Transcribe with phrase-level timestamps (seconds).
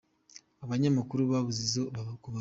[0.63, 1.83] Abanyamakuru babuze izo
[2.23, 2.39] kubara.